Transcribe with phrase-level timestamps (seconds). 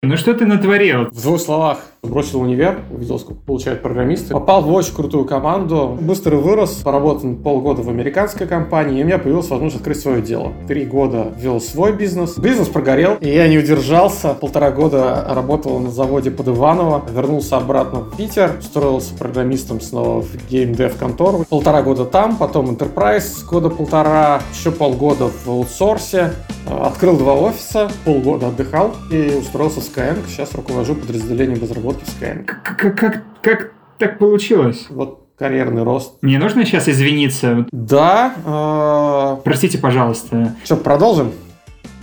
[0.00, 1.06] Ну что ты натворил?
[1.10, 1.80] В двух словах.
[2.04, 4.32] Бросил универ, увидел, сколько получают программисты.
[4.32, 9.18] Попал в очень крутую команду, быстро вырос, поработал полгода в американской компании, и у меня
[9.18, 10.52] появилась возможность открыть свое дело.
[10.68, 12.38] Три года вел свой бизнес.
[12.38, 14.34] Бизнес прогорел, и я не удержался.
[14.34, 20.28] Полтора года работал на заводе под Иваново, вернулся обратно в Питер, устроился программистом снова в
[20.48, 21.44] геймдев контору.
[21.50, 26.32] Полтора года там, потом Enterprise, года полтора, еще полгода в аутсорсе.
[26.70, 30.24] Открыл два офиса, полгода отдыхал и устроился Skyeng.
[30.28, 32.44] Сейчас руковожу подразделением разработки в Skyeng.
[32.44, 34.86] Как, как, как так получилось?
[34.90, 36.14] Вот карьерный рост.
[36.22, 37.66] Мне нужно сейчас извиниться?
[37.72, 38.34] Да.
[38.44, 39.42] Э...
[39.44, 40.54] Простите, пожалуйста.
[40.64, 41.32] Что, продолжим?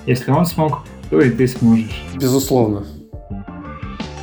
[0.05, 2.03] Если он смог, то и ты сможешь.
[2.15, 2.85] Безусловно.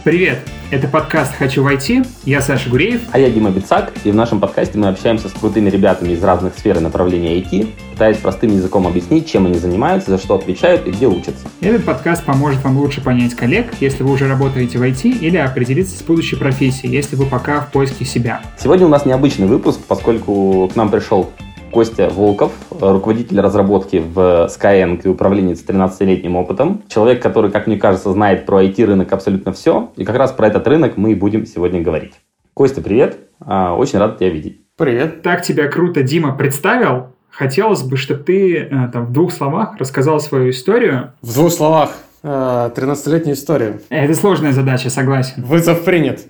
[0.05, 0.41] Привет!
[0.73, 2.02] Это подкаст «Хочу войти».
[2.24, 3.02] Я Саша Гуреев.
[3.12, 3.92] А я Дима Бицак.
[4.02, 7.69] И в нашем подкасте мы общаемся с крутыми ребятами из разных сфер и направлений IT,
[7.92, 11.47] пытаясь простым языком объяснить, чем они занимаются, за что отвечают и где учатся.
[11.61, 15.97] Этот подкаст поможет вам лучше понять коллег, если вы уже работаете в IT, или определиться
[15.97, 18.42] с будущей профессией, если вы пока в поиске себя.
[18.59, 21.31] Сегодня у нас необычный выпуск, поскольку к нам пришел
[21.73, 26.83] Костя Волков, руководитель разработки в Skyeng и управленец с 13-летним опытом.
[26.87, 29.91] Человек, который, как мне кажется, знает про IT-рынок абсолютно все.
[29.97, 32.12] И как раз про этот рынок мы и будем сегодня говорить.
[32.53, 33.17] Костя, привет.
[33.41, 34.61] А, очень рад тебя видеть.
[34.77, 35.23] Привет.
[35.23, 37.15] Так тебя круто Дима представил.
[37.31, 41.15] Хотелось бы, чтобы ты э, там, в двух словах рассказал свою историю.
[41.23, 41.97] В двух словах.
[42.23, 43.81] 13-летнюю э, историю.
[43.89, 45.43] Это сложная задача, согласен.
[45.43, 46.20] Вызов принят.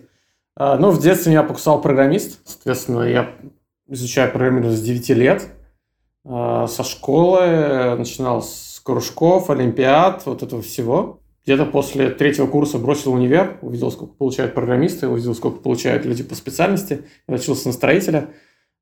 [0.56, 2.38] Э, ну, в детстве меня покусал программист.
[2.44, 3.30] Соответственно, я
[3.92, 5.48] изучаю программирование с 9 лет.
[6.24, 11.20] А, со школы начинал с кружков, олимпиад, вот этого всего.
[11.44, 16.34] Где-то после третьего курса бросил универ, увидел, сколько получают программисты, увидел, сколько получают люди по
[16.34, 18.30] специальности, я учился на строителя,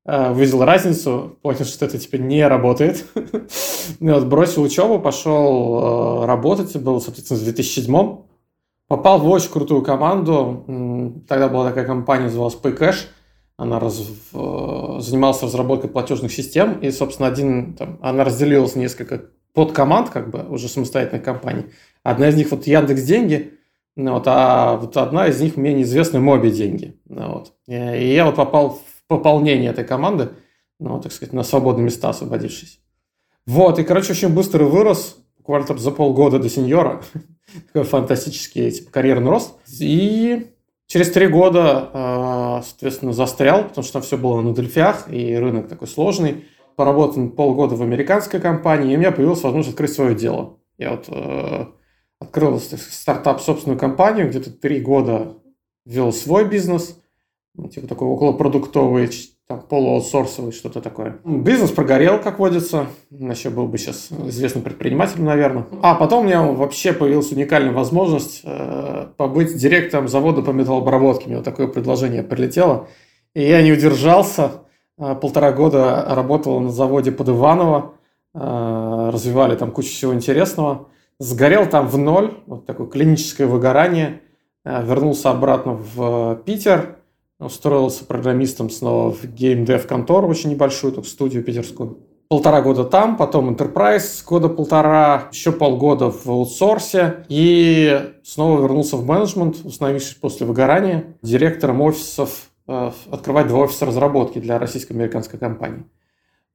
[0.05, 3.05] а, увидел разницу, понял, что это теперь не работает.
[3.99, 5.79] вот, бросил учебу, пошел
[6.23, 8.17] а, работать, был, соответственно, в 2007
[8.87, 10.65] Попал в очень крутую команду,
[11.29, 12.97] тогда была такая компания, называлась PayCash–
[13.61, 14.01] она раз,
[14.99, 20.67] занималась разработкой платежных систем, и, собственно, один, там, она разделилась несколько подкоманд, как бы, уже
[20.67, 21.65] самостоятельных компаний.
[22.03, 23.53] Одна из них вот Яндекс Деньги,
[23.95, 26.99] ну, вот, а вот одна из них мне неизвестная Моби Деньги.
[27.05, 27.53] Ну, вот.
[27.67, 30.29] И я вот попал в пополнение этой команды,
[30.79, 32.79] ну, так сказать, на свободные места освободившись.
[33.45, 37.01] Вот, и, короче, очень быстро вырос, буквально там за полгода до сеньора.
[37.67, 39.55] Такой фантастический типа, карьерный рост.
[39.79, 40.50] И
[40.91, 45.69] Через три года, а, соответственно, застрял, потому что там все было на дельфях, и рынок
[45.69, 46.43] такой сложный.
[46.75, 50.57] Поработал полгода в американской компании, и у меня появилась возможность открыть свое дело.
[50.77, 51.65] Я вот э,
[52.19, 55.37] открыл стартап, собственную компанию, где-то три года
[55.85, 57.01] вел свой бизнес,
[57.55, 59.09] ну, типа такой околопродуктовый,
[59.51, 61.17] там, полуаутсорсовый, что-то такое.
[61.25, 62.87] Бизнес прогорел, как водится.
[63.09, 65.65] Еще был бы сейчас известным предпринимателем, наверное.
[65.81, 71.27] А потом у меня вообще появилась уникальная возможность э, побыть директором завода по металлообработке.
[71.27, 72.87] Мне вот такое предложение прилетело.
[73.33, 74.63] И я не удержался.
[74.97, 77.95] Э, полтора года работал на заводе под Иваново.
[78.33, 80.87] Э, развивали там кучу всего интересного.
[81.19, 82.35] Сгорел там в ноль.
[82.47, 84.21] Вот такое клиническое выгорание.
[84.63, 87.00] Э, вернулся обратно в Питер
[87.41, 91.97] устроился программистом снова в геймдев контору, очень небольшую, только студию питерскую.
[92.31, 99.05] Полтора года там, потом Enterprise, года полтора, еще полгода в аутсорсе и снова вернулся в
[99.05, 105.83] менеджмент, установившись после выгорания директором офисов, э, открывать два офиса разработки для российско-американской компании.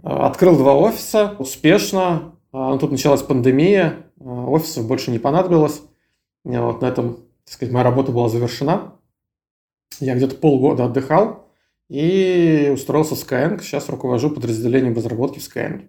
[0.02, 5.82] Э, открыл два офиса успешно, э, тут началась пандемия, офисов больше не понадобилось.
[6.44, 8.95] Вот на этом, так сказать, моя работа была завершена.
[10.00, 11.48] Я где-то полгода отдыхал
[11.88, 13.60] и устроился в Skyeng.
[13.62, 15.88] Сейчас руковожу подразделением разработки в Skyeng.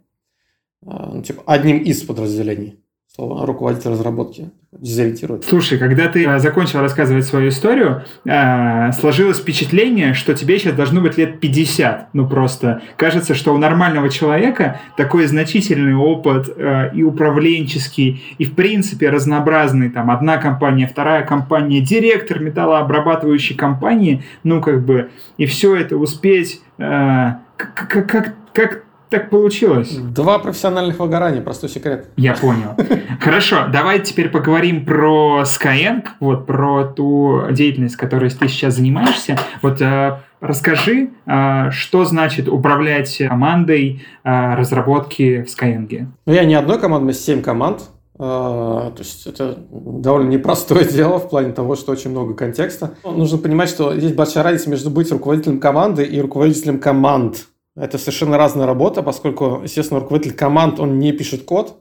[0.86, 2.84] А, ну, типа, одним из подразделений
[3.18, 5.44] слово руководитель разработки дезориентирует.
[5.44, 11.02] Слушай, когда ты э, закончил рассказывать свою историю, э, сложилось впечатление, что тебе сейчас должно
[11.02, 12.10] быть лет 50.
[12.14, 18.54] Ну просто кажется, что у нормального человека такой значительный опыт э, и управленческий, и в
[18.54, 19.90] принципе разнообразный.
[19.90, 26.62] Там одна компания, вторая компания, директор металлообрабатывающей компании, ну как бы, и все это успеть
[26.78, 29.96] как, как, как так получилось.
[29.96, 32.10] Два профессиональных выгорания, простой секрет.
[32.18, 32.76] Я понял.
[33.22, 39.38] Хорошо, давай теперь поговорим про Skyeng, вот про ту деятельность, которой ты сейчас занимаешься.
[39.62, 46.08] Вот э, расскажи, э, что значит управлять командой э, разработки в Skyeng?
[46.26, 47.84] Ну, я не одной командой, семь команд.
[48.18, 52.96] То есть это довольно непростое дело в плане того, что очень много контекста.
[53.04, 57.46] Нужно понимать, что есть большая разница между быть руководителем команды и руководителем команд.
[57.78, 61.80] Это совершенно разная работа, поскольку, естественно, руководитель команд, он не пишет код,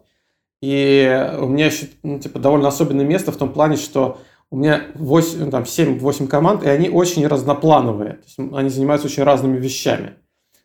[0.62, 4.18] И у меня еще ну, типа, довольно особенное место в том плане, что
[4.50, 8.14] у меня 8, ну, там, 7-8 команд, и они очень разноплановые.
[8.14, 10.16] То есть они занимаются очень разными вещами.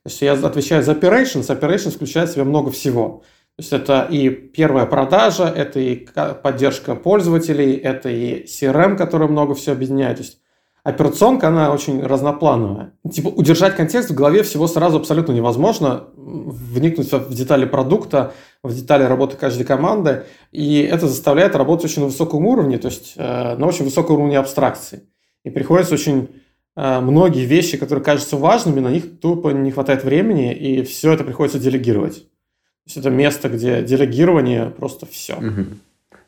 [0.04, 3.24] То есть я отвечаю за operations, operations включает в себя много всего.
[3.58, 6.08] То есть это и первая продажа, это и
[6.42, 10.18] поддержка пользователей, это и CRM, который много все объединяет.
[10.18, 10.41] То есть
[10.84, 12.94] операционка, она очень разноплановая.
[13.12, 18.34] Типа удержать контекст в голове всего сразу абсолютно невозможно, вникнуть в детали продукта,
[18.64, 23.14] в детали работы каждой команды, и это заставляет работать очень на высоком уровне, то есть
[23.16, 25.04] э, на очень высоком уровне абстракции.
[25.44, 26.30] И приходится очень
[26.76, 31.24] э, многие вещи, которые кажутся важными, на них тупо не хватает времени, и все это
[31.24, 32.24] приходится делегировать.
[32.24, 35.36] То есть это место, где делегирование просто все.
[35.36, 35.66] Угу.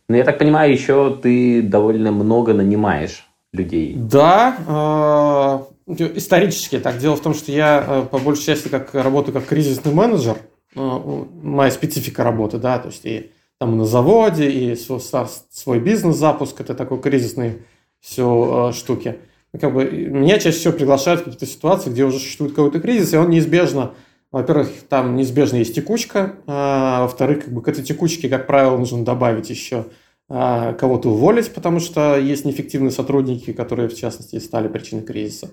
[0.09, 3.93] Ну, я так понимаю, еще ты довольно много нанимаешь людей.
[3.95, 6.97] Да, э, исторически так.
[6.97, 10.37] Дело в том, что я э, по большей части как работаю как кризисный менеджер.
[10.75, 16.73] Э, моя специфика работы, да, то есть и там на заводе, и свой, бизнес-запуск, это
[16.73, 17.61] такой кризисный
[18.01, 19.19] все штуки.
[19.57, 23.17] Как бы, меня чаще всего приглашают в какие-то ситуации, где уже существует какой-то кризис, и
[23.17, 23.93] он неизбежно,
[24.31, 29.05] во-первых, там неизбежно есть текучка, а во-вторых, как бы к этой текучке, как правило, нужно
[29.05, 29.85] добавить еще
[30.29, 35.51] кого-то уволить, потому что есть неэффективные сотрудники, которые, в частности, стали причиной кризиса.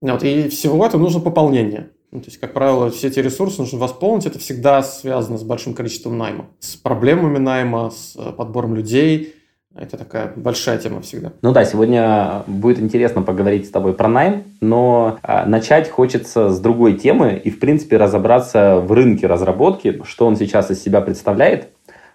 [0.00, 1.90] Вот, и всего этого нужно пополнение.
[2.12, 4.26] Ну, то есть, как правило, все эти ресурсы нужно восполнить.
[4.26, 6.46] Это всегда связано с большим количеством найма.
[6.60, 9.34] С проблемами найма, с э, подбором людей.
[9.74, 11.32] Это такая большая тема всегда.
[11.40, 16.60] Ну да, сегодня будет интересно поговорить с тобой про найм, но а, начать хочется с
[16.60, 21.70] другой темы и, в принципе, разобраться в рынке разработки, что он сейчас из себя представляет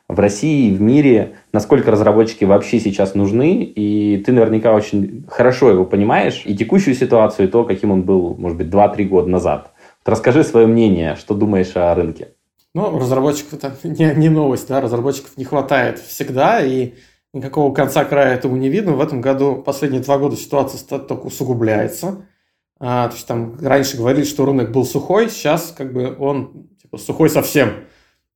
[0.09, 5.85] в России, в мире, насколько разработчики вообще сейчас нужны, и ты наверняка очень хорошо его
[5.85, 9.73] понимаешь, и текущую ситуацию, и то, каким он был, может быть, 2-3 года назад.
[10.05, 12.29] Вот расскажи свое мнение, что думаешь о рынке.
[12.73, 16.93] Ну, разработчиков это не, не новость, да, разработчиков не хватает всегда, и
[17.33, 18.93] никакого конца края этому не видно.
[18.93, 22.25] В этом году, последние два года ситуация только усугубляется.
[22.79, 26.97] А, то есть там раньше говорили, что рынок был сухой, сейчас как бы он типа
[26.97, 27.71] сухой совсем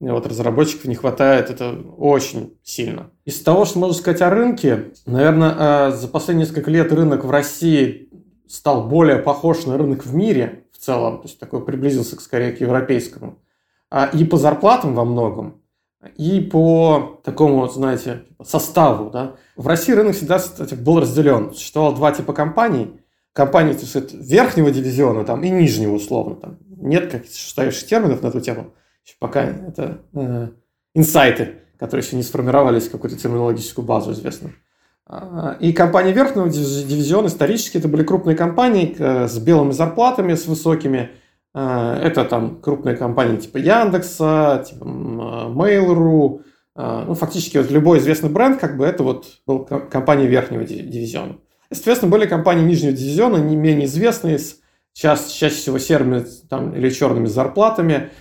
[0.10, 3.12] вот разработчиков не хватает, это очень сильно.
[3.24, 7.30] Из того, что можно сказать о рынке, наверное, э, за последние несколько лет рынок в
[7.30, 8.10] России
[8.48, 12.62] стал более похож на рынок в мире в целом, то есть такой приблизился скорее к
[12.62, 13.38] европейскому.
[13.92, 15.62] А, и по зарплатам во многом,
[16.18, 19.12] и по такому, знаете, составу.
[19.12, 19.36] Да.
[19.56, 21.54] В России рынок всегда кстати, был разделен.
[21.54, 23.00] Существовало два типа компаний.
[23.34, 26.36] Компании то есть, верхнего дивизиона там, и нижнего условно.
[26.38, 26.58] Там.
[26.68, 28.74] Нет каких-то существующих терминов на эту тему
[29.20, 30.50] пока это э,
[30.94, 34.54] инсайты, которые еще не сформировались в какую-то терминологическую базу известную.
[35.08, 40.48] А, и компании верхнего дивизиона исторически это были крупные компании э, с белыми зарплатами, с
[40.48, 41.12] высокими.
[41.54, 46.44] Э, это там крупные компании типа Яндекса, типа Mail.ru.
[46.78, 51.38] Э, ну, фактически вот любой известный бренд, как бы это вот был компания верхнего дивизиона.
[51.74, 54.60] Соответственно, были компании нижнего дивизиона, не менее известные, с
[54.94, 58.12] чаще, чаще всего серыми там, или черными зарплатами,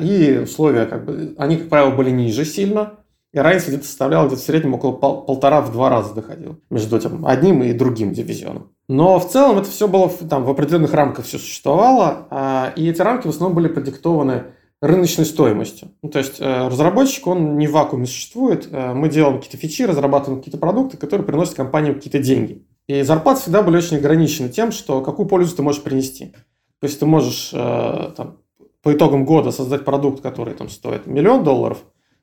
[0.00, 3.00] и условия, как бы, они, как правило, были ниже сильно,
[3.32, 6.96] и разница где-то составляла где-то в среднем около пол, полтора в два раза доходил между
[6.96, 8.72] этим одним и другим дивизионом.
[8.88, 13.00] Но в целом это все было там в определенных рамках все существовало, а, и эти
[13.00, 14.46] рамки в основном были продиктованы
[14.82, 15.90] рыночной стоимостью.
[16.02, 18.66] Ну, то есть э, разработчик, он не в вакууме существует.
[18.72, 22.66] Э, мы делаем какие-то фичи, разрабатываем какие-то продукты, которые приносят компании какие-то деньги.
[22.88, 26.32] И зарплаты всегда были очень ограничены тем, что какую пользу ты можешь принести.
[26.80, 28.38] То есть ты можешь э, там,
[28.82, 31.78] по итогам года создать продукт, который там стоит миллион долларов,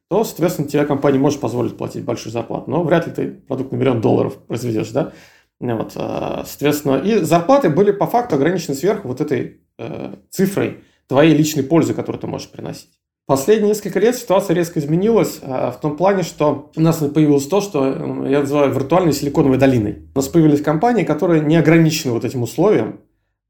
[0.09, 2.69] то, соответственно, тебе компания может позволить платить большую зарплату.
[2.71, 5.11] Но вряд ли ты продукт на миллион долларов произведешь, да?
[5.59, 11.35] Вот, э, соответственно, и зарплаты были по факту ограничены сверху вот этой э, цифрой твоей
[11.35, 12.89] личной пользы, которую ты можешь приносить.
[13.25, 17.59] Последние несколько лет ситуация резко изменилась э, в том плане, что у нас появилось то,
[17.59, 17.85] что
[18.25, 20.09] я называю виртуальной силиконовой долиной.
[20.13, 23.01] У нас появились компании, которые не ограничены вот этим условием,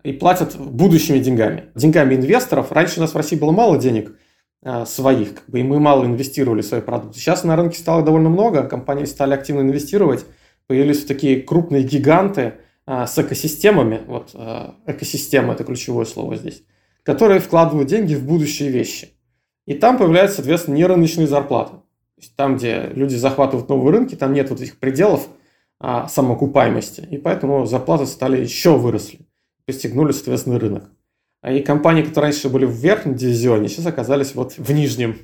[0.08, 1.66] и платят будущими деньгами.
[1.76, 2.72] Деньгами инвесторов.
[2.72, 4.16] Раньше у нас в России было мало денег
[4.64, 7.20] а, своих, как бы, и мы мало инвестировали в свои продукты.
[7.20, 10.26] Сейчас на рынке стало довольно много, компании стали активно инвестировать,
[10.66, 12.54] появились такие крупные гиганты
[12.86, 16.64] а, с экосистемами, вот а, экосистема– это ключевое слово здесь,
[17.04, 19.10] которые вкладывают деньги в будущие вещи.
[19.66, 21.72] И там появляются, соответственно, нерыночные зарплаты.
[21.74, 25.28] То есть там, где люди захватывают новые рынки, там нет вот этих пределов
[25.82, 29.27] а, самоокупаемости, и поэтому зарплаты стали еще выросли
[29.68, 30.86] пристегнули, соответственно, рынок.
[31.42, 35.18] А и компании, которые раньше были в верхнем дивизионе, сейчас оказались вот в нижнем.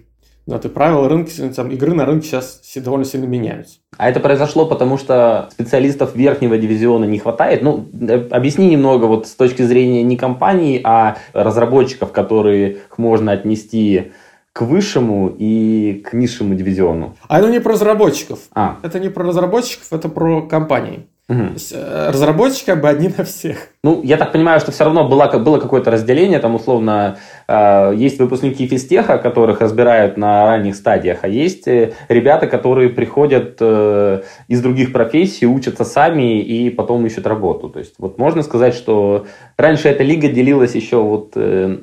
[0.46, 3.78] Но это правила рынка, там, игры на рынке сейчас довольно сильно меняются.
[3.98, 7.62] А это произошло потому, что специалистов верхнего дивизиона не хватает?
[7.62, 14.12] Ну, э, объясни немного вот с точки зрения не компаний, а разработчиков, которых можно отнести
[14.52, 17.16] к высшему и к низшему дивизиону.
[17.30, 18.40] А это не про разработчиков.
[18.54, 18.78] А.
[18.84, 21.08] Это не про разработчиков, это про компании.
[21.30, 21.40] Угу.
[21.40, 23.70] То есть, э, разработчики как бы одни на всех.
[23.82, 28.20] Ну, я так понимаю, что все равно было, было какое-то разделение, там, условно, э, есть
[28.20, 34.62] выпускники физтеха, которых разбирают на ранних стадиях, а есть э, ребята, которые приходят э, из
[34.62, 37.70] других профессий, учатся сами и потом ищут работу.
[37.70, 39.26] То есть, вот можно сказать, что
[39.56, 41.78] раньше эта лига делилась еще вот э,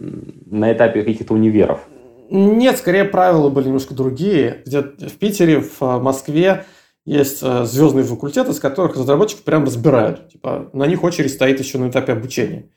[0.51, 1.81] на этапе каких-то универов.
[2.29, 4.59] Нет, скорее правила были немножко другие.
[4.65, 6.65] Где в Питере, в Москве
[7.11, 10.29] есть э, звездные факультеты, с которых разработчиков прям разбирают.
[10.29, 12.69] Типа, на них очередь стоит еще на этапе обучения.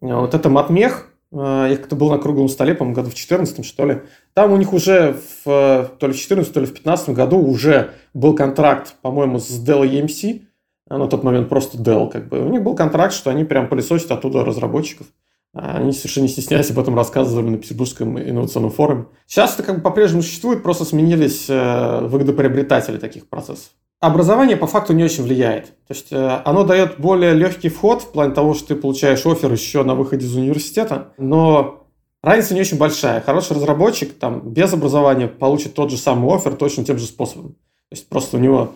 [0.00, 3.86] Э, вот это матмех, я как-то был на круглом столе, по-моему, году в 14 что
[3.86, 4.02] ли.
[4.34, 7.90] Там у них уже в, то ли в 14 то ли в 15 году уже
[8.14, 10.42] был контракт, по-моему, с Dell EMC.
[10.88, 12.08] На тот момент просто Dell.
[12.08, 12.38] Как бы.
[12.38, 15.08] У них был контракт, что они прям пылесосят оттуда разработчиков.
[15.54, 19.06] Они совершенно не стесняясь об этом рассказывали на Петербургском инновационном форуме.
[19.26, 23.70] Сейчас это как бы по-прежнему существует, просто сменились э, выгодоприобретатели таких процессов.
[24.00, 25.66] Образование по факту не очень влияет.
[25.86, 29.52] То есть э, оно дает более легкий вход в плане того, что ты получаешь офер
[29.52, 31.86] еще на выходе из университета, но
[32.20, 33.20] разница не очень большая.
[33.20, 37.50] Хороший разработчик там без образования получит тот же самый офер точно тем же способом.
[37.50, 38.72] То есть просто у него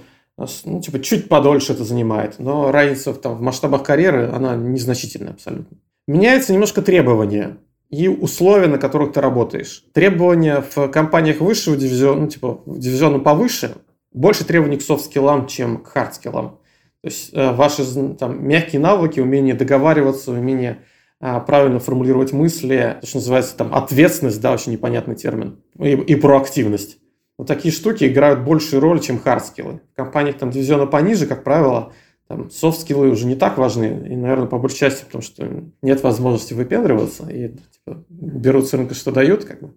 [0.65, 5.77] ну, типа, чуть подольше это занимает, но разница там, в масштабах карьеры, она незначительная абсолютно.
[6.09, 7.59] Меняются немножко требования
[7.91, 9.85] и условия, на которых ты работаешь.
[9.93, 13.75] Требования в компаниях высшего дивизиона, ну, типа, дивизиона повыше,
[14.11, 16.61] больше требований к софт-скиллам, чем к хард-скиллам.
[17.03, 17.85] То есть э, ваши
[18.15, 20.79] там, мягкие навыки, умение договариваться, умение
[21.21, 26.15] а, правильно формулировать мысли, то, что называется там ответственность, да, очень непонятный термин, и, и
[26.15, 26.99] проактивность.
[27.37, 29.83] Вот такие штуки играют большую роль, чем хардскиллы.
[29.93, 31.93] В компаниях там дивизиона пониже, как правило,
[32.29, 35.49] там софт-скиллы уже не так важны, и, наверное, по большей части, потому что
[35.81, 39.75] нет возможности выпендриваться, и типа, берут с рынка, что дают, как бы.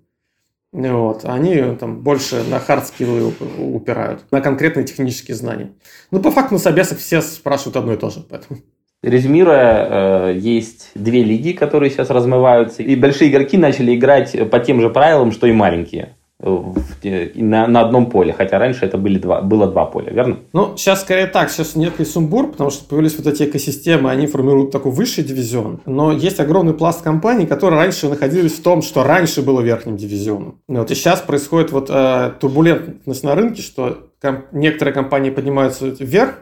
[0.73, 1.25] Вот.
[1.25, 5.71] Они там больше на хард-скиллы упирают, на конкретные технические знания.
[6.11, 8.59] Ну, по факту на собесах все спрашивают одно и то же, поэтому...
[9.03, 14.79] Резюмируя, э, есть две лиги, которые сейчас размываются, и большие игроки начали играть по тем
[14.79, 19.67] же правилам, что и маленькие на, на одном поле, хотя раньше это были два, было
[19.67, 20.39] два поля, верно?
[20.53, 24.71] Ну, сейчас скорее так, сейчас некий сумбур, потому что появились вот эти экосистемы, они формируют
[24.71, 29.41] такой высший дивизион, но есть огромный пласт компаний, которые раньше находились в том, что раньше
[29.41, 30.59] было верхним дивизионом.
[30.67, 36.39] Вот, и сейчас происходит вот э, турбулентность на рынке, что ком- некоторые компании поднимаются вверх,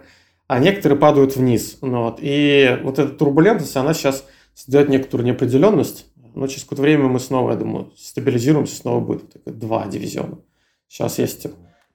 [0.48, 1.78] а некоторые падают вниз.
[1.82, 4.26] Ну вот, и вот эта турбулентность, она сейчас
[4.56, 9.88] создает некоторую неопределенность, но через какое-то время мы снова, я думаю, стабилизируемся, снова будет два
[9.88, 10.40] дивизиона.
[10.88, 11.48] Сейчас есть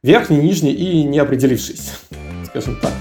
[0.03, 1.93] верхний, нижний и не определившийся,
[2.47, 2.93] скажем так.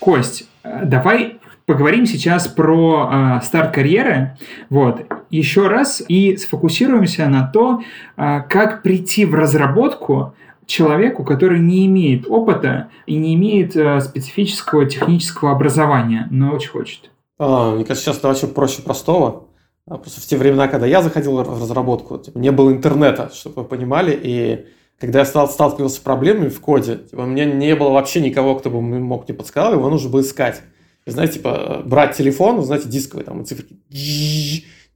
[0.00, 3.10] Кость, давай поговорим сейчас про
[3.40, 4.38] э, старт карьеры.
[4.70, 5.04] Вот.
[5.30, 7.82] Еще раз и сфокусируемся на то,
[8.16, 10.34] э, как прийти в разработку
[10.66, 17.10] человеку, который не имеет опыта и не имеет э, специфического технического образования, но очень хочет.
[17.38, 19.48] А, мне кажется, сейчас это вообще проще простого.
[19.86, 23.62] А, просто в те времена, когда я заходил в разработку, типа, не было интернета, чтобы
[23.62, 24.66] вы понимали, и
[24.98, 28.56] когда я стал, сталкивался с проблемами в коде, типа, у меня не было вообще никого,
[28.56, 30.62] кто бы мог мне подсказать, его нужно было искать.
[31.04, 33.76] И, знаете, типа, брать телефон, знаете, дисковый, там, циферки,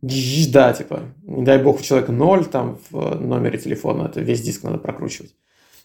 [0.02, 4.62] да, типа, не дай бог у человека ноль там в номере телефона, это весь диск
[4.64, 5.34] надо прокручивать.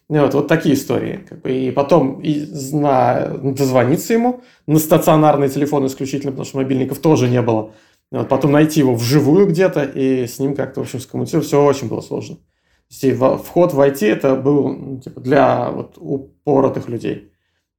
[0.07, 1.25] Вот, вот такие истории.
[1.45, 7.41] И потом и на, дозвониться ему на стационарный телефон исключительно, потому что мобильников тоже не
[7.41, 7.71] было.
[8.11, 11.47] Вот, потом найти его вживую где-то и с ним как-то, в общем, скоммуницировать.
[11.47, 12.35] Все очень было сложно.
[12.35, 17.31] То есть, вход в IT это был ну, типа, для вот, упоротых людей,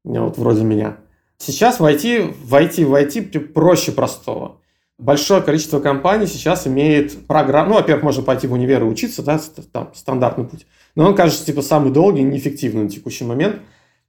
[0.03, 0.97] вот, вроде меня.
[1.39, 4.61] Сейчас в IT, в IT, в IT проще простого.
[4.99, 7.71] Большое количество компаний сейчас имеет программу.
[7.71, 9.39] Ну, во-первых, можно пойти в универ и учиться, да,
[9.71, 10.67] там стандартный путь.
[10.95, 13.61] Но он кажется, типа, самый долгий и неэффективный на текущий момент.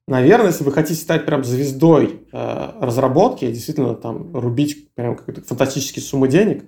[0.08, 6.02] Наверное, если вы хотите стать прям звездой э, разработки, действительно там рубить прям какой-то фантастические
[6.02, 6.64] суммы денег,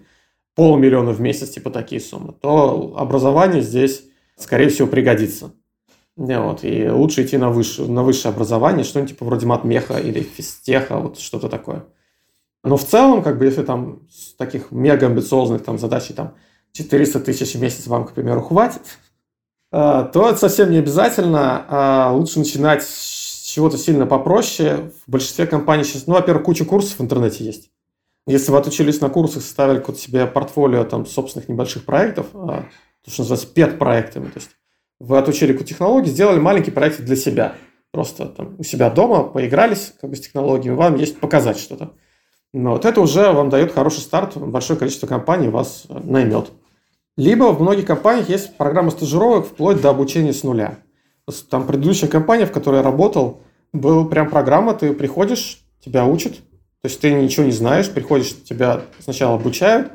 [0.55, 4.03] полмиллиона в месяц, типа такие суммы, то образование здесь,
[4.35, 5.53] скорее всего, пригодится.
[6.17, 10.97] Вот, и лучше идти на высшее, на высшее образование, что-нибудь типа вроде матмеха или физтеха,
[10.97, 11.85] вот что-то такое.
[12.63, 16.35] Но в целом, как бы, если там с таких мега амбициозных там задачей там
[16.73, 18.81] 400 тысяч в месяц вам, к примеру, хватит,
[19.71, 21.65] э, то это совсем не обязательно.
[21.69, 24.91] А лучше начинать с чего-то сильно попроще.
[25.05, 27.71] В большинстве компаний сейчас, ну, во-первых, куча курсов в интернете есть.
[28.27, 32.65] Если вы отучились на курсах, составили какое-то себе портфолио там собственных небольших проектов, а,
[33.03, 34.51] то, что называется пет-проектами, то есть
[34.99, 37.55] вы отучили какую-то технологию, сделали маленький проект для себя.
[37.91, 41.93] Просто там у себя дома поигрались как бы с технологиями, вам есть показать что-то.
[42.53, 46.51] Но вот это уже вам дает хороший старт, большое количество компаний вас наймет.
[47.15, 50.79] Либо в многих компаниях есть программа стажировок вплоть до обучения с нуля.
[51.49, 53.41] Там предыдущая компания, в которой я работал,
[53.71, 56.33] была прям программа, ты приходишь, тебя учат,
[56.81, 59.91] то есть ты ничего не знаешь, приходишь, тебя сначала обучают,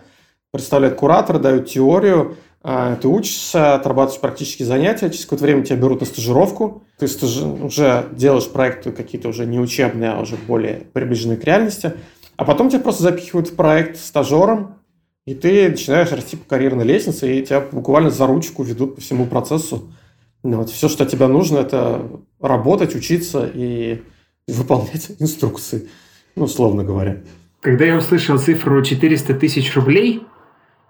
[0.52, 6.00] представляют куратора, дают теорию, а, ты учишься, отрабатываешь практические занятия, через какое-то время тебя берут
[6.00, 7.36] на стажировку, ты стаж...
[7.42, 11.94] уже делаешь проекты какие-то уже не учебные, а уже более приближенные к реальности,
[12.36, 14.76] а потом тебя просто запихивают в проект стажером,
[15.26, 19.26] и ты начинаешь расти по карьерной лестнице, и тебя буквально за ручку ведут по всему
[19.26, 19.90] процессу.
[20.42, 20.70] Ну вот.
[20.70, 22.06] Все, что тебе нужно, это
[22.40, 24.02] работать, учиться и
[24.46, 25.88] выполнять инструкции,
[26.36, 27.22] ну, условно говоря.
[27.60, 30.22] Когда я услышал цифру 400 тысяч рублей,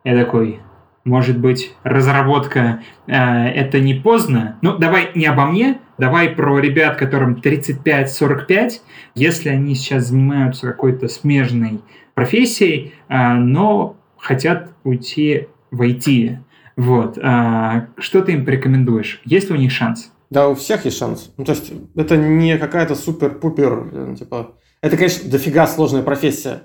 [0.02, 0.60] я такой,
[1.04, 4.58] может быть, разработка э, это не поздно.
[4.62, 8.80] Ну, давай не обо мне, давай про ребят, которым 35-45,
[9.14, 11.80] если они сейчас занимаются какой-то смежной
[12.14, 16.38] профессией, э, но хотят уйти в IT.
[16.76, 17.18] Вот.
[17.18, 19.20] Э, что ты им порекомендуешь?
[19.25, 20.11] Есть ли у них шанс?
[20.30, 21.32] Да, у всех есть шанс.
[21.37, 24.54] Ну, то есть это не какая-то супер-пупер, э, типа...
[24.80, 26.64] Это, конечно, дофига сложная профессия,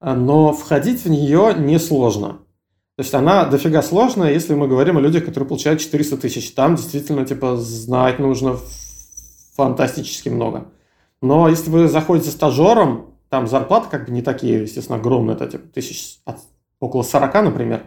[0.00, 2.38] но входить в нее несложно.
[2.98, 6.50] То есть она дофига сложная, если мы говорим о людях, которые получают 400 тысяч.
[6.50, 8.58] Там действительно типа знать нужно
[9.54, 10.66] фантастически много.
[11.22, 15.68] Но если вы заходите стажером, там зарплаты как бы не такие, естественно, огромные, это типа
[15.72, 16.18] тысяч,
[16.80, 17.84] около 40, например.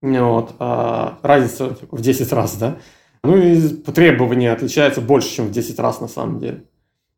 [0.00, 2.78] Вот, а разница типа, в 10 раз, да.
[3.24, 6.64] Ну и требования отличаются больше, чем в 10 раз на самом деле.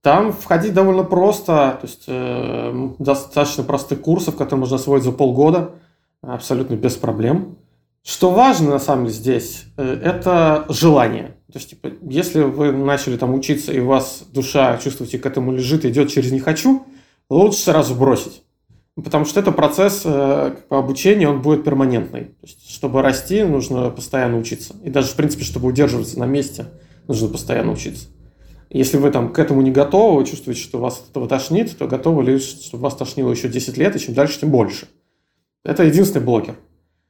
[0.03, 5.77] Там входить довольно просто, то есть э, достаточно простых курсов, которые можно освоить за полгода–
[6.23, 7.59] абсолютно без проблем.
[8.03, 11.37] Что важно на самом деле здесь, э, это желание.
[11.53, 15.53] То есть, типа, если вы начали там учиться, и у вас душа, чувствуете, к этому
[15.53, 16.87] лежит, идет через «не хочу»,
[17.29, 18.43] лучше сразу бросить.
[18.95, 22.25] Потому что это процесс э, обучения, он будет перманентный.
[22.25, 24.75] То есть, чтобы расти, нужно постоянно учиться.
[24.83, 26.67] И даже, в принципе, чтобы удерживаться на месте,
[27.07, 28.09] нужно постоянно учиться.
[28.71, 31.87] Если вы там к этому не готовы, вы чувствуете, что вас от этого тошнит, то
[31.87, 34.87] готовы лишь, чтобы вас тошнило еще 10 лет, и чем дальше, тем больше.
[35.65, 36.57] Это единственный блокер.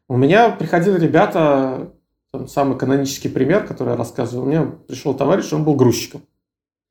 [0.09, 1.93] У меня приходили ребята,
[2.33, 6.23] там, самый канонический пример, который я рассказывал, у меня пришел товарищ, он был грузчиком.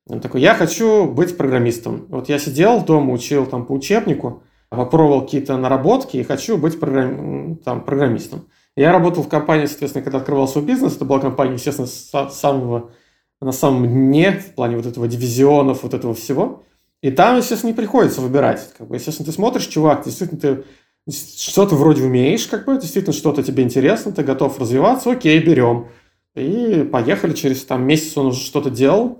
[0.08, 2.06] Он такой, я хочу быть программистом.
[2.08, 7.56] Вот я сидел дома, учил там по учебнику, попробовал какие-то наработки и хочу быть программ...
[7.56, 8.46] там, программистом.
[8.76, 12.92] Я работал в компании, соответственно, когда открывал свой бизнес, это была компания, естественно, с самого,
[13.40, 16.62] на самом дне, в плане вот этого дивизионов, вот этого всего.
[17.02, 18.72] И там, естественно, не приходится выбирать.
[18.78, 20.64] Как бы, естественно, ты смотришь, чувак, действительно, ты
[21.12, 25.88] что ты вроде умеешь, как бы, действительно что-то тебе интересно, ты готов развиваться, окей, берем.
[26.34, 29.18] И поехали, через там месяц он уже что-то делал,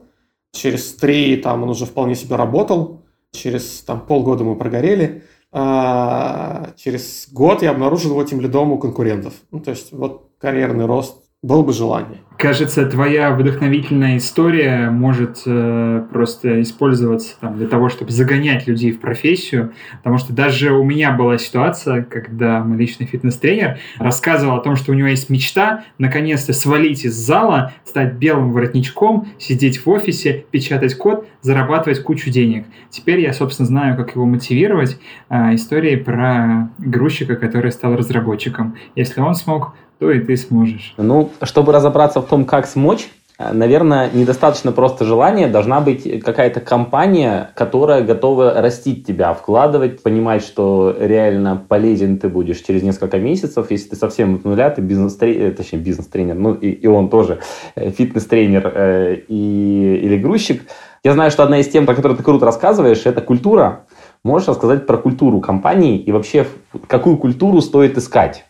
[0.53, 7.29] через три там он уже вполне себе работал, через там полгода мы прогорели, а через
[7.33, 9.35] год я обнаружил его тем лидом у конкурентов.
[9.50, 12.18] Ну, то есть вот карьерный рост было бы желание.
[12.37, 19.00] Кажется, твоя вдохновительная история может э, просто использоваться там, для того, чтобы загонять людей в
[19.00, 24.76] профессию, потому что даже у меня была ситуация, когда мой личный фитнес-тренер рассказывал о том,
[24.76, 30.44] что у него есть мечта наконец-то свалить из зала, стать белым воротничком, сидеть в офисе,
[30.50, 32.66] печатать код, зарабатывать кучу денег.
[32.90, 34.98] Теперь я, собственно, знаю, как его мотивировать.
[35.29, 38.76] Э, истории про грузчика, который стал разработчиком.
[38.94, 40.94] Если он смог, то и ты сможешь.
[40.96, 46.60] Ну, чтобы разобраться в том, как смочь, э, наверное, недостаточно просто желания, должна быть какая-то
[46.60, 53.70] компания, которая готова растить тебя, вкладывать, понимать, что реально полезен ты будешь через несколько месяцев,
[53.70, 57.40] если ты совсем от нуля, ты бизнес-тренер, э, точнее бизнес-тренер, ну и, и он тоже
[57.74, 60.62] э, фитнес-тренер э, и, или грузчик.
[61.04, 63.84] Я знаю, что одна из тем, про которую ты круто рассказываешь, это культура.
[64.24, 66.46] Можешь рассказать про культуру компании и вообще
[66.86, 68.46] какую культуру стоит искать?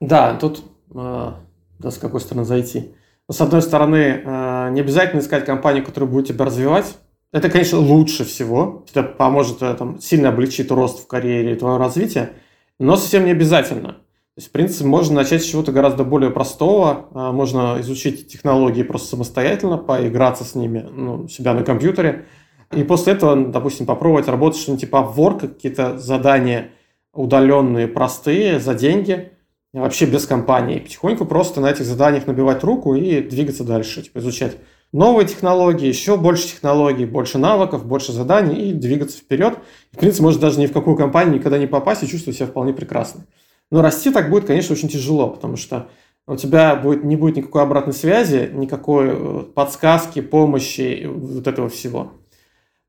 [0.00, 2.94] Да, тут да, с какой стороны зайти.
[3.28, 6.96] Но, с одной стороны, э, не обязательно искать компанию, которая будет тебя развивать.
[7.32, 8.84] Это, конечно, лучше всего.
[8.90, 12.32] Это поможет э, там, сильно облегчить рост в карьере и твое развитие,
[12.78, 13.94] но совсем не обязательно.
[14.34, 17.08] То есть, в принципе, можно начать с чего-то гораздо более простого.
[17.14, 22.26] Э, можно изучить технологии просто самостоятельно, поиграться с ними ну, себя на компьютере.
[22.72, 26.72] И после этого, допустим, попробовать работать что-нибудь типа Upwork, какие-то задания
[27.14, 29.30] удаленные, простые, за деньги–
[29.80, 30.78] вообще без компании.
[30.78, 34.56] Потихоньку просто на этих заданиях набивать руку и двигаться дальше, типа изучать
[34.92, 39.58] новые технологии, еще больше технологий, больше навыков, больше заданий и двигаться вперед.
[39.92, 42.72] В принципе, может даже ни в какую компанию никогда не попасть и чувствовать себя вполне
[42.72, 43.26] прекрасно.
[43.70, 45.88] Но расти так будет, конечно, очень тяжело, потому что
[46.26, 52.12] у тебя будет, не будет никакой обратной связи, никакой э, подсказки, помощи, вот этого всего.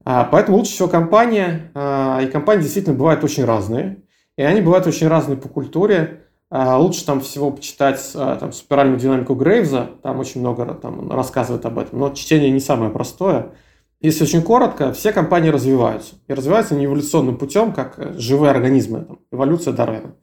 [0.05, 4.03] А, поэтому лучше всего компания, а, и компании действительно бывают очень разные,
[4.37, 9.33] и они бывают очень разные по культуре, лучше там всего почитать а, там, спиральную динамику
[9.33, 13.53] Грейвза, там очень много там, рассказывает об этом, но чтение не самое простое.
[13.99, 16.15] Если очень коротко, все компании развиваются.
[16.27, 20.15] И развиваются не эволюционным путем, как живые организмы, там, эволюция Дарвина.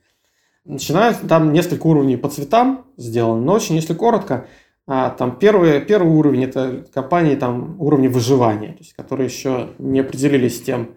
[0.64, 4.46] Начинают там несколько уровней по цветам сделано, но очень, если коротко,
[4.87, 10.00] а, там первый, первый уровень– это компании там, уровня выживания, то есть, которые еще не
[10.00, 10.92] определились с тем,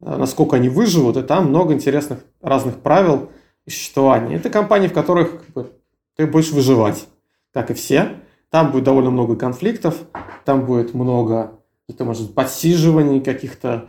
[0.00, 3.28] насколько они выживут, и там много интересных разных правил–
[3.70, 4.36] существования.
[4.36, 5.72] Это компании, в которых как бы,
[6.16, 7.06] ты будешь выживать,
[7.52, 8.16] как и все.
[8.50, 9.96] Там будет довольно много конфликтов,
[10.44, 13.88] там будет много каких-то, может, подсиживаний, каких-то,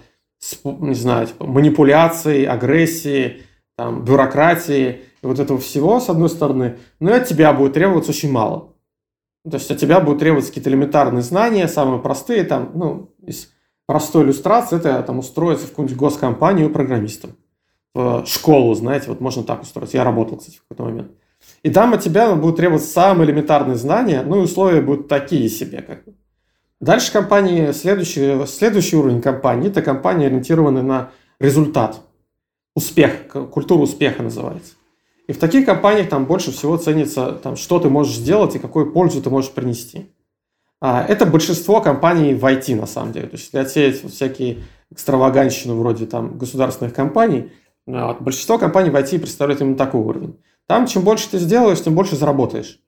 [0.63, 3.43] не знаю, типа, манипуляций, агрессии,
[3.75, 8.11] там, бюрократии, и вот этого всего, с одной стороны, но и от тебя будет требоваться
[8.11, 8.73] очень мало.
[9.43, 13.51] То есть от тебя будут требоваться какие-то элементарные знания, самые простые, там, ну, из
[13.87, 17.35] простой иллюстрации, это там устроиться в какую-нибудь госкомпанию программистом
[17.93, 19.93] в школу, знаете, вот можно так устроить.
[19.93, 21.11] Я работал, кстати, в какой-то момент.
[21.63, 25.81] И там от тебя будут требовать самые элементарные знания, ну и условия будут такие себе.
[25.81, 26.13] Как бы.
[26.79, 32.01] Дальше компании, следующий, следующий уровень компании, это компании, ориентированные на результат.
[32.75, 34.73] Успех, культура успеха называется.
[35.27, 38.91] И в таких компаниях там больше всего ценится, там, что ты можешь сделать и какую
[38.91, 40.09] пользу ты можешь принести.
[40.79, 43.27] А, это большинство компаний в IT на самом деле.
[43.27, 47.51] То есть, если отсеять всякие экстраваганщину вроде там государственных компаний,
[47.85, 48.21] вот.
[48.21, 50.39] Большинство компаний в IT представляют именно такой уровень.
[50.67, 52.79] Там чем больше ты сделаешь, тем больше заработаешь.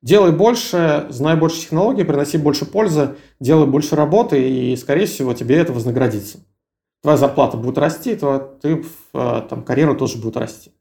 [0.00, 5.56] Делай больше, знай больше технологий, приноси больше пользы, делай больше работы, и, скорее всего, тебе
[5.56, 6.38] это вознаградится.
[7.02, 8.84] Твоя зарплата будет расти, твоя ты,
[9.14, 10.72] э, там, карьера тоже будет расти.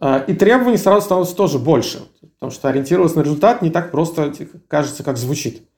[0.00, 2.00] Э, и требований сразу становится тоже больше,
[2.34, 4.32] потому что ориентироваться на результат не так просто
[4.66, 5.68] кажется, как звучит.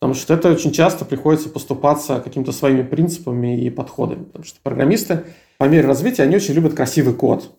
[0.00, 4.24] Потому что это очень часто приходится поступаться какими-то своими принципами и подходами.
[4.24, 5.24] Потому что программисты
[5.58, 7.56] по мере развития, они очень любят красивый код.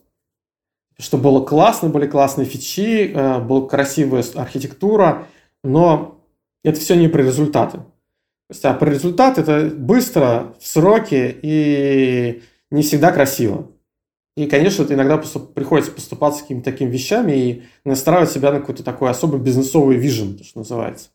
[0.98, 5.28] Чтобы было классно, были классные фичи, э, была красивая архитектура,
[5.64, 6.24] но
[6.64, 7.78] это все не про результаты.
[7.78, 13.72] То есть, а про результат это быстро, в сроки и не всегда красиво.
[14.36, 19.10] И, конечно, это иногда приходится поступаться какими-то такими вещами и настраивать себя на какой-то такой
[19.10, 21.10] особый бизнесовый вижен, то, что называется.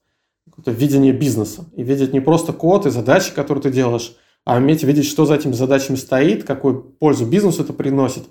[0.55, 1.65] Какое-то видение бизнеса.
[1.77, 5.35] И видеть не просто код и задачи, которые ты делаешь, а уметь видеть, что за
[5.35, 8.25] этими задачами стоит, какую пользу бизнесу это приносит,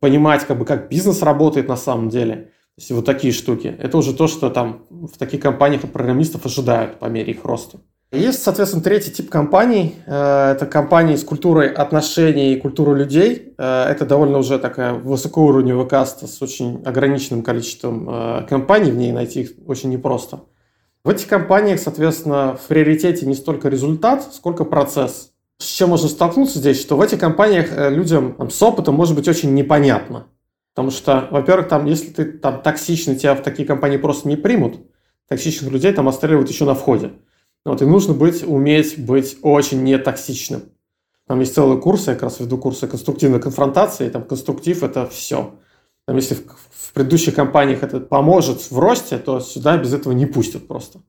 [0.00, 2.34] понимать, как бы, как бизнес работает на самом деле.
[2.76, 3.74] То есть вот такие штуки.
[3.78, 7.80] Это уже то, что там в таких компаниях от программистов ожидают по мере их роста.
[8.10, 9.96] Есть, соответственно, третий тип компаний.
[10.06, 13.52] Э, это компании с культурой отношений и культурой людей.
[13.58, 18.92] Э, это довольно уже такая высокоуровневая каста с очень ограниченным количеством э, компаний.
[18.92, 20.40] В ней найти их очень непросто.
[21.08, 26.58] В этих компаниях, соответственно, в приоритете не столько результат, сколько процесс с чем можно столкнуться
[26.58, 30.26] здесь, что в этих компаниях э, людям там, с опытом может быть очень непонятно.
[30.74, 34.82] Потому что, во-первых, там, если ты там токсичный, тебя в такие компании просто не примут.
[35.30, 37.12] Токсичных людей там отстреливают еще на входе.
[37.64, 40.64] Вот, и нужно быть, уметь быть очень нетоксичным.
[41.26, 45.06] Там есть целые курсы, я как раз веду курсы конструктивной конфронтации, и там конструктив– это
[45.06, 45.54] все.
[46.08, 46.40] Там, если в,
[46.70, 51.00] в предыдущих компаниях это поможет в росте, то сюда без этого не пустят просто.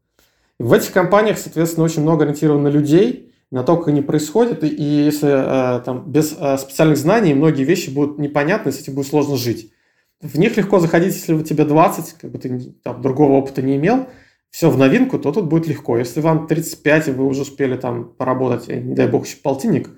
[0.59, 4.63] И в этих компаниях, соответственно, очень много ориентировано на людей– на то, как они происходят,
[4.63, 9.07] и если э, там без э, специальных знаний многие вещи будут непонятны, с этим будет
[9.07, 9.73] сложно жить.
[10.21, 13.77] В них легко заходить, если у тебя 20, как бы ты там, другого опыта не
[13.77, 14.07] имел,
[14.51, 15.97] все в новинку, то тут будет легко.
[15.97, 19.89] Если вам 35, и вы уже успели там поработать, не дай бог, еще полтинник,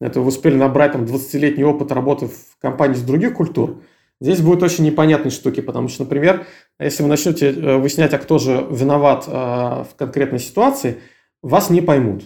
[0.00, 3.82] это вы успели набрать там 20-летний опыт работы в компании из других культур,
[4.20, 6.46] здесь будут очень непонятные штуки, потому что, например,
[6.78, 10.98] если вы начнете э, выяснять, а кто же виноват в конкретной ситуации,
[11.42, 12.24] вас не поймут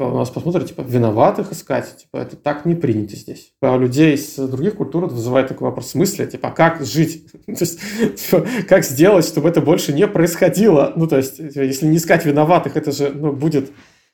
[0.00, 3.52] типа, у нас посмотрят, типа, виноватых искать, типа, это так не принято здесь.
[3.60, 7.30] А у людей из других культур вызывает такой вопрос в смысле, типа, а как жить?
[7.46, 7.80] то есть,
[8.16, 10.94] типа, как сделать, чтобы это больше не происходило?
[10.96, 13.70] Ну, то есть, если не искать виноватых, это же, ну, будет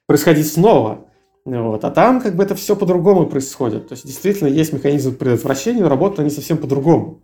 [0.07, 1.06] происходить снова.
[1.47, 1.85] Вот.
[1.85, 3.89] А там как бы это все по-другому происходит.
[3.89, 7.23] То есть действительно есть механизм предотвращения, но работают они совсем по-другому.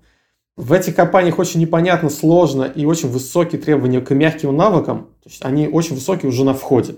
[0.56, 5.08] В этих компаниях очень непонятно, сложно и очень высокие требования к мягким навыкам.
[5.22, 6.96] То есть они очень высокие уже на входе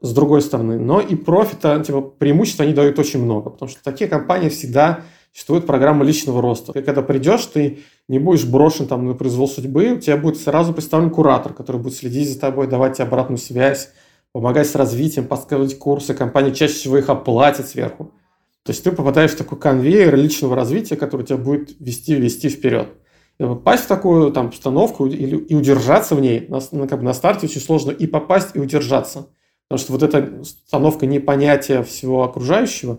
[0.00, 0.78] с другой стороны.
[0.78, 5.00] Но и профита, типа, преимуществ они дают очень много, потому что такие компании всегда
[5.32, 6.72] существует программа личного роста.
[6.72, 10.72] Ты когда придешь, ты не будешь брошен там на произвол судьбы, у тебя будет сразу
[10.72, 13.90] представлен куратор, который будет следить за тобой, давать тебе обратную связь,
[14.32, 16.14] помогать с развитием, подсказывать курсы.
[16.14, 18.12] Компания чаще всего их оплатит сверху.
[18.62, 22.88] То есть ты попадаешь в такой конвейер личного развития, который тебя будет вести, вести вперед.
[23.38, 27.04] И попасть в такую там установку и, и удержаться в ней на, на, как бы
[27.04, 29.28] на старте очень сложно и попасть, и удержаться–
[29.70, 32.98] Потому что вот эта установка непонятия всего окружающего,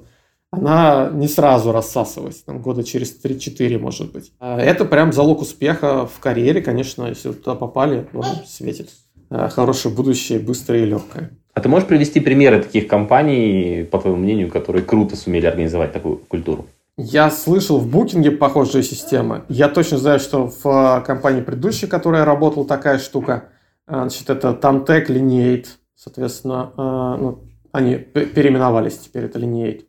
[0.52, 4.32] она не сразу рассасывается, там, года через 3-4, может быть.
[4.40, 8.90] А это прям залог успеха в карьере, конечно, если туда попали, вам светит
[9.32, 11.32] хорошее будущее, быстрое и легкое.
[11.54, 16.18] А ты можешь привести примеры таких компаний, по твоему мнению, которые круто сумели организовать такую
[16.18, 16.66] культуру?
[16.98, 19.44] Я слышал в букинге похожие системы.
[19.50, 23.50] Я точно знаю, что в э, компании предыдущей, которая работала, такая штука.
[23.88, 29.86] Э, значит, это Tamtec Lineate, соответственно, ну, они переименовались, теперь это Lineate.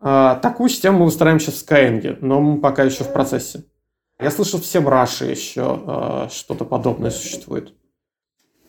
[0.00, 3.64] Такую систему мы выстраиваем сейчас в Skyeng, но мы пока еще в процессе.
[4.18, 7.74] Я слышал, в Семраше еще что-то подобное существует.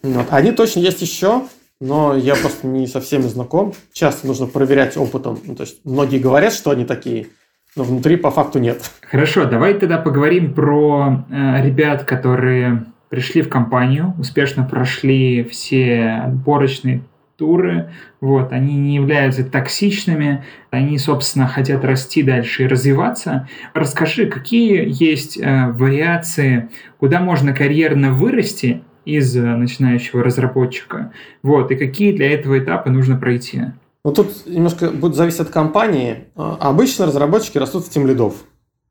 [0.03, 0.27] Вот.
[0.31, 1.43] Они точно есть еще,
[1.79, 3.73] но я просто не со всеми знаком.
[3.93, 5.39] Часто нужно проверять опытом.
[5.43, 7.27] Ну, то есть многие говорят, что они такие,
[7.75, 8.89] но внутри по факту нет.
[9.01, 17.03] Хорошо, давай тогда поговорим про э, ребят, которые пришли в компанию, успешно прошли все отборочные
[17.41, 23.49] структуры, вот, они не являются токсичными, они, собственно, хотят расти дальше и развиваться.
[23.73, 31.11] Расскажи, какие есть э, вариации, куда можно карьерно вырасти из э, начинающего разработчика,
[31.43, 33.61] вот, и какие для этого этапы нужно пройти?
[34.03, 36.25] Ну, тут немножко будет зависеть от компании.
[36.35, 38.33] А, обычно разработчики растут в тем лидов.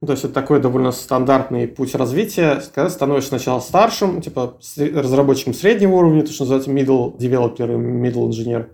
[0.05, 2.63] То есть это такой довольно стандартный путь развития.
[2.75, 8.69] Когда становишься сначала старшим, типа разработчиком среднего уровня, то, что называется middle developer middle engineer.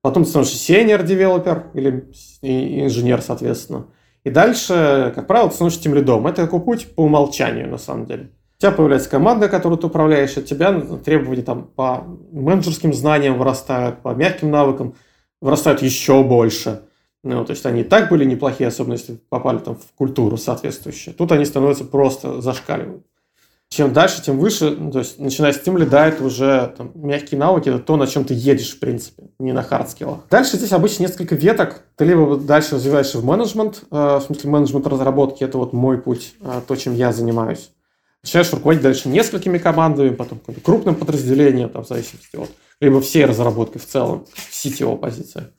[0.00, 2.10] Потом ты становишься senior developer или
[2.42, 3.86] инженер, соответственно.
[4.24, 6.26] И дальше, как правило, ты становишься тем лидом.
[6.26, 8.30] Это такой путь по умолчанию, на самом деле.
[8.58, 14.00] У тебя появляется команда, которую ты управляешь, от тебя требования там, по менеджерским знаниям вырастают,
[14.00, 14.94] по мягким навыкам
[15.42, 16.82] вырастают еще больше.
[17.22, 21.12] Ну, то есть они и так были неплохие, особенно если попали там в культуру соответствующую.
[21.14, 23.04] Тут они становятся просто зашкаливают.
[23.68, 27.38] Чем дальше, тем выше, ну, то есть начиная с тем лида, это уже там, мягкие
[27.38, 30.20] навыки, это то, на чем ты едешь, в принципе, не на хардскиллах.
[30.30, 31.82] Дальше здесь обычно несколько веток.
[31.96, 36.36] Ты либо дальше развиваешься в менеджмент, э, в смысле менеджмент разработки, это вот мой путь,
[36.40, 37.72] э, то, чем я занимаюсь.
[38.26, 43.80] Начинаешь руководить дальше несколькими командами, потом крупным подразделением, там, в зависимости от, либо всей разработкой
[43.80, 45.52] в целом, CTO позиция.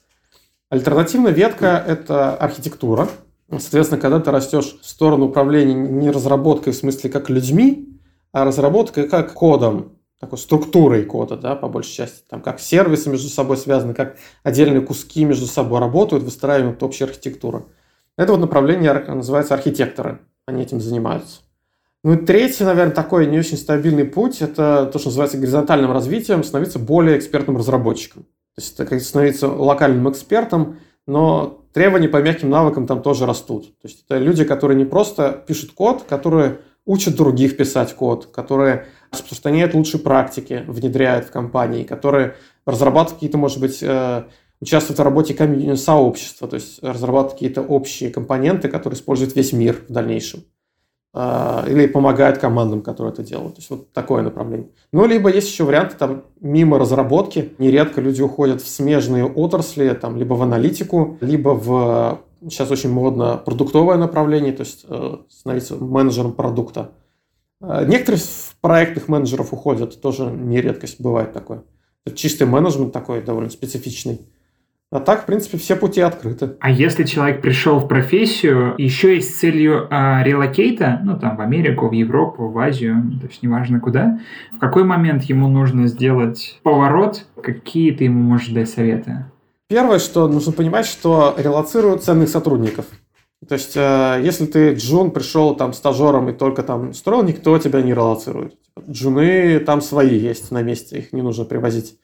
[0.69, 3.07] Альтернативная ветка– это архитектура.
[3.49, 7.87] Соответственно, когда ты растешь в сторону управления не разработкой в смысле как людьми,
[8.33, 13.29] а разработкой как кодом, такой структурой кода, да, по большей части, там, как сервисы между
[13.29, 17.63] собой связаны, как отдельные куски между собой работают, выстраивают общая архитектура.
[18.17, 21.46] Это вот направление называется архитекторы, они этим занимаются.
[22.07, 26.41] Ну и третий, наверное, такой не очень стабильный путь, это то, что называется горизонтальным развитием,
[26.41, 28.23] становиться более экспертным разработчиком.
[28.23, 33.77] То есть это становиться локальным экспертом, но требования по мягким навыкам там тоже растут.
[33.81, 38.85] То есть это люди, которые не просто пишут код, которые учат других писать код, которые
[39.11, 44.23] распространяют лучшие практики, внедряют в компании, которые разрабатывают какие-то, может быть, э,
[44.61, 49.91] участвуют в работе сообщества, то есть разрабатывают какие-то общие компоненты, которые использует весь мир в
[49.91, 50.45] дальнейшем.
[51.13, 53.55] А, или помогает командам, которые это делают.
[53.55, 54.69] То есть вот такое направление.
[54.91, 57.53] Ну, либо есть еще варианты там мимо разработки.
[57.57, 63.37] Нередко люди уходят в смежные отрасли, там, либо в аналитику, либо в сейчас очень модно
[63.37, 66.91] продуктовое направление, то есть э, становиться менеджером продукта.
[67.61, 68.21] А, некоторые
[68.61, 71.63] проектных менеджеров уходят, тоже не редкость бывает такое.
[72.15, 74.21] Чистый менеджмент такой довольно специфичный.
[74.89, 76.55] А так, в принципе, все пути открыты.
[76.61, 81.41] А если человек пришел в профессию еще и с целью а, релокейта, ну, там, в
[81.41, 84.21] Америку, в Европу, в Азию, ну, то есть неважно куда,
[84.53, 89.25] в какой момент ему нужно сделать поворот, какие ты ему можешь дать советы?
[89.67, 92.85] Первое, что нужно понимать, что релацируют ценных сотрудников.
[93.45, 97.81] То есть, э, если ты джун пришел там стажером и только там строил, никто тебя
[97.81, 98.55] не релацирует.
[98.89, 101.97] Джуны там свои есть на месте, их не нужно привозить.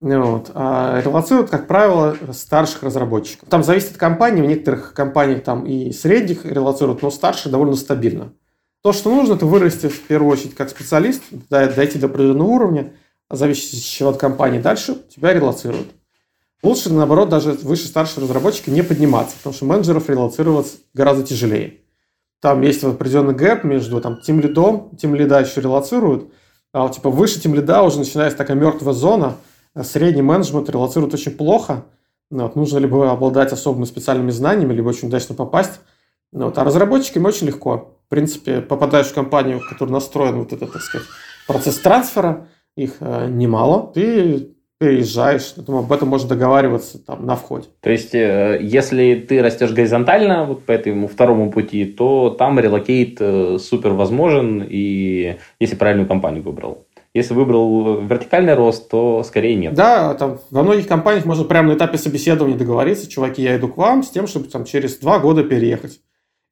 [0.00, 0.50] Вот.
[0.54, 3.48] А релацируют, как правило, старших разработчиков.
[3.48, 4.42] Там зависит от компании.
[4.42, 8.32] В некоторых компаниях там и средних релацируют, но старшие довольно стабильно.
[8.82, 12.92] То, что нужно, это вырасти в первую очередь как специалист, дойти до определенного уровня,
[13.30, 14.60] зависящего от компании.
[14.60, 15.88] Дальше тебя релацируют.
[16.62, 21.80] Лучше, наоборот, даже выше старшие разработчики не подниматься, потому что менеджеров релацировать гораздо тяжелее.
[22.40, 26.30] Там есть определенный гэп между там, тем лидом, тем лида еще релацируют,
[26.72, 29.36] а типа выше тем лида уже начинается такая мертвая зона–
[29.82, 31.84] средний менеджмент релацирует очень плохо.
[32.30, 35.80] Вот, нужно либо обладать особыми специальными знаниями, либо очень удачно попасть.
[36.32, 37.96] Вот, а разработчикам очень легко.
[38.06, 41.06] В принципе, попадаешь в компанию, в которой настроен вот этот, так сказать,
[41.46, 47.68] процесс трансфера, их э, немало, ты переезжаешь, поэтому об этом можно договариваться там на входе.
[47.80, 53.16] То есть, э, если ты растешь горизонтально вот по этому второму пути, то там релокейт
[53.20, 56.86] э, супер возможен, и если правильную компанию выбрал.
[57.16, 59.72] Если выбрал вертикальный рост, то скорее нет.
[59.72, 63.78] Да, там во многих компаниях можно прямо на этапе собеседования договориться, чуваки, я иду к
[63.78, 66.00] вам с тем, чтобы там через два года переехать.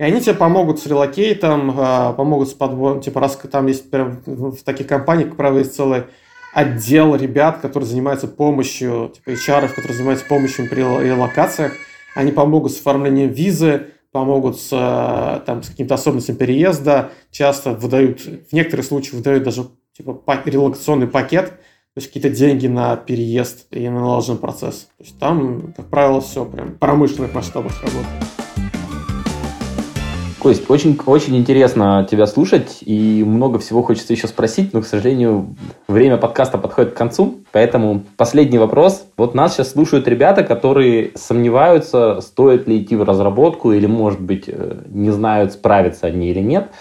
[0.01, 4.23] И они тебе помогут с релокейтом, а, помогут с подбором, типа, раз там есть прям
[4.25, 6.05] в таких компаниях, как правило, есть целый
[6.55, 11.75] отдел ребят, которые занимаются помощью, типа HR, которые занимаются помощью при релокациях,
[12.15, 18.21] они помогут с оформлением визы, помогут с, а, там, с какими-то особенностями переезда, часто выдают,
[18.23, 19.67] в некоторых случаях выдают даже
[19.97, 24.89] типа релокационный пакет, то есть какие-то деньги на переезд и на наложенный процесс.
[24.99, 28.09] То есть там, как правило, все прям промышленных масштабах работает.
[30.41, 35.57] Кость, очень, очень интересно тебя слушать, и много всего хочется еще спросить, но, к сожалению,
[35.89, 39.07] время подкаста подходит к концу, поэтому последний вопрос.
[39.17, 44.45] Вот нас сейчас слушают ребята, которые сомневаются, стоит ли идти в разработку, или, может быть,
[44.49, 46.73] э, не знают, справятся они или нет.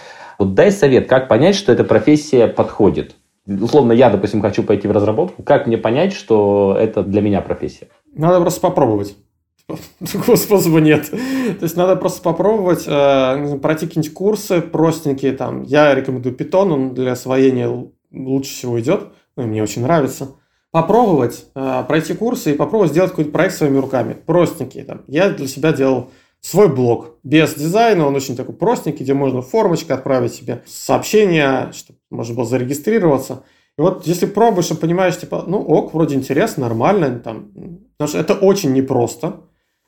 [0.44, 3.16] Вот дай совет, как понять, что эта профессия подходит.
[3.48, 5.42] Условно, я, допустим, хочу пойти в разработку.
[5.42, 7.88] Как мне понять, что это для меня профессия?
[8.14, 9.16] Надо просто попробовать.
[10.02, 11.10] Другого способа нет.
[11.10, 15.32] То есть надо просто попробовать, э, пройти какие-нибудь курсы простенькие.
[15.32, 15.64] Там.
[15.64, 17.70] Я рекомендую Python, он для освоения
[18.12, 19.14] лучше всего идет.
[19.38, 20.36] Ну, мне очень нравится.
[20.72, 24.14] Попробовать, э, пройти курсы и попробовать сделать какой-то проект своими руками.
[24.14, 24.84] Простенький.
[24.84, 25.04] Там.
[25.08, 26.10] Я для себя делал
[26.44, 32.00] свой блог без дизайна, он очень такой простенький, где можно формочкой отправить себе сообщение, чтобы
[32.12, 33.44] можно было зарегистрироваться.
[33.78, 37.52] И вот если пробуешь и понимаешь, типа, ну ок, вроде интересно, нормально, там,
[37.98, 39.42] потому что это очень непросто.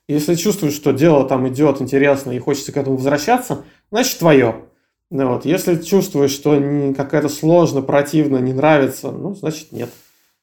[0.07, 4.65] Если чувствуешь, что дело там идет интересно и хочется к этому возвращаться, значит твое.
[5.11, 5.45] Ну, вот.
[5.45, 6.61] Если чувствуешь, что
[6.95, 9.89] какая-то сложно, противно, не нравится, ну, значит нет.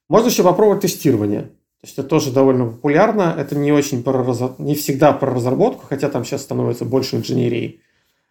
[0.09, 1.51] Можно еще попробовать тестирование.
[1.83, 3.35] То есть это тоже довольно популярно.
[3.37, 4.41] Это не очень про раз...
[4.59, 7.81] не всегда про разработку, хотя там сейчас становится больше инженерии.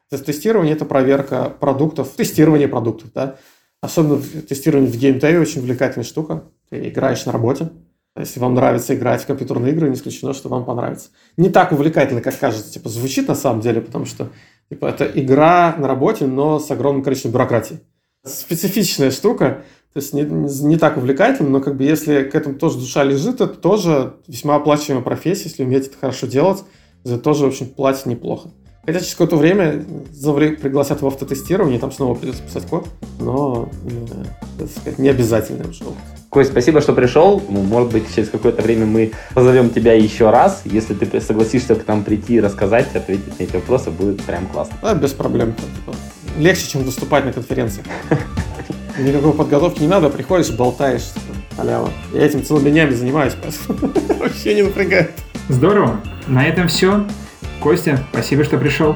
[0.09, 3.35] Тестирование– это проверка продуктов, тестирование продуктов, да.
[3.81, 6.45] Особенно тестирование в геймдеве очень увлекательная штука.
[6.69, 7.71] Ты играешь на работе,
[8.17, 11.09] если вам нравится играть в компьютерные игры, не исключено, что вам понравится.
[11.35, 14.29] Не так увлекательно, как кажется, типа, звучит на самом деле, потому что
[14.69, 17.81] типа, это игра на работе, но с огромным количеством бюрократии.
[18.23, 22.77] Специфичная штука, то есть не, не так увлекательно, но как бы если к этому тоже
[22.77, 26.63] душа лежит, это тоже весьма оплачиваемая профессия, если умеете это хорошо делать,
[27.03, 28.49] за это тоже, в общем, платят неплохо.
[28.85, 29.83] Хотя через какое-то время
[30.61, 32.87] пригласят в автотестирование, там снова придется писать код,
[33.19, 33.69] но,
[34.57, 35.97] так сказать, не обязательно уже опыт.
[36.29, 37.43] Кость, спасибо, что пришел.
[37.49, 40.61] Ну, может быть, через какое-то время мы позовем тебя еще раз.
[40.63, 44.77] Если ты согласишься к нам прийти и рассказать, ответить на эти вопросы, будет прям классно.
[44.81, 45.53] Да, без проблем.
[46.37, 47.85] Легче, чем выступать на конференциях.
[48.97, 51.89] Никакой подготовки не надо, приходишь, болтаешь, типа, халява.
[52.13, 53.33] Я этим целыми днями занимаюсь,
[54.19, 55.11] вообще не напрягает.
[55.49, 56.01] Здорово.
[56.27, 57.05] На этом все.
[57.59, 58.95] Костя, спасибо, что пришел.